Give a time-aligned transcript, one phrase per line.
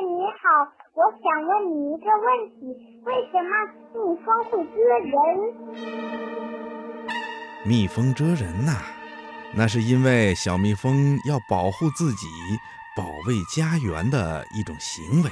[0.39, 0.47] 好，
[0.93, 2.25] 我想问你一个问
[2.55, 2.59] 题：
[3.03, 3.51] 为什么
[3.93, 4.73] 蜜蜂会蛰
[5.11, 5.13] 人？
[7.65, 8.77] 蜜蜂蛰人呐，
[9.53, 12.27] 那是因为小蜜蜂要保护自己、
[12.95, 15.29] 保卫家园的一种行为。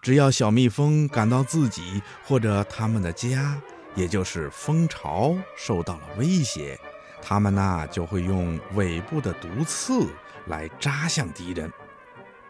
[0.00, 3.60] 只要小蜜蜂感到自己或者它们的家，
[3.96, 6.78] 也就是蜂巢受到了威胁。
[7.20, 10.06] 它们呢就会用尾部的毒刺
[10.46, 11.70] 来扎向敌人。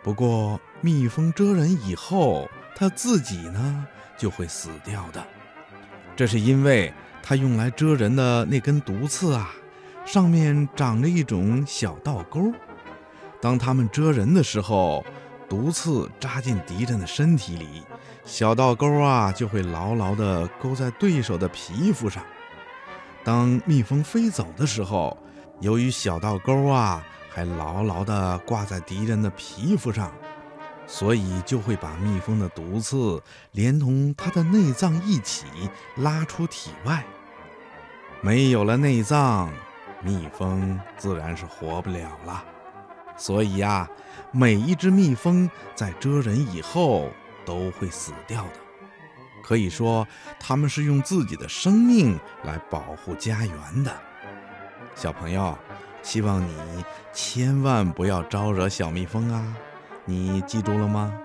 [0.09, 3.87] 不过，蜜蜂蛰人以后，它自己呢
[4.17, 5.23] 就会死掉的。
[6.17, 6.91] 这是因为
[7.23, 9.50] 它用来蛰人的那根毒刺啊，
[10.06, 12.50] 上面长着一种小倒钩。
[13.39, 15.05] 当它们蛰人的时候，
[15.47, 17.83] 毒刺扎进敌人的身体里，
[18.25, 22.25] 小倒钩啊就会牢牢地勾在对手的皮肤上。
[23.22, 25.15] 当蜜蜂飞走的时候，
[25.61, 30.12] 由于小倒钩啊还牢牢地挂在敌人的皮肤上，
[30.87, 33.20] 所以就会把蜜蜂的毒刺
[33.53, 35.47] 连同它的内脏一起
[35.97, 37.05] 拉出体外。
[38.20, 39.53] 没有了内脏，
[40.03, 42.45] 蜜蜂自然是活不了了。
[43.17, 43.89] 所以呀，
[44.31, 47.11] 每一只蜜蜂在蛰人以后
[47.45, 48.53] 都会死掉的。
[49.43, 50.06] 可以说，
[50.39, 53.93] 他们是用自己的生命来保护家园的。
[54.98, 55.56] 小朋友，
[56.02, 59.56] 希望你千万不要招惹小蜜蜂啊！
[60.04, 61.16] 你记住了吗？